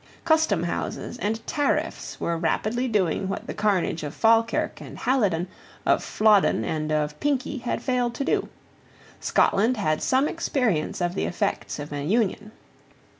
Customhouses 0.25 1.19
and 1.21 1.45
tariffs 1.45 2.19
were 2.19 2.35
rapidly 2.35 2.87
doing 2.87 3.27
what 3.27 3.45
the 3.45 3.53
carnage 3.53 4.01
of 4.01 4.15
Falkirk 4.15 4.81
and 4.81 4.97
Halidon, 4.97 5.45
of 5.85 6.03
Flodden 6.03 6.65
and 6.65 6.91
of 6.91 7.19
Pinkie, 7.19 7.59
had 7.59 7.83
failed 7.83 8.15
to 8.15 8.25
do. 8.25 8.49
Scotland 9.19 9.77
had 9.77 10.01
some 10.01 10.27
experience 10.27 11.01
of 11.01 11.13
the 11.13 11.25
effects 11.25 11.77
of 11.77 11.91
an 11.93 12.09
union. 12.09 12.51